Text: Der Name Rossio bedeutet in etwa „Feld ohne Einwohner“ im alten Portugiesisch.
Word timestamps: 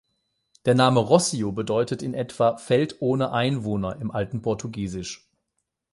Der 0.65 0.73
Name 0.73 0.99
Rossio 0.99 1.51
bedeutet 1.51 2.01
in 2.01 2.15
etwa 2.15 2.57
„Feld 2.57 2.95
ohne 3.01 3.31
Einwohner“ 3.33 3.97
im 4.01 4.09
alten 4.09 4.41
Portugiesisch. 4.41 5.29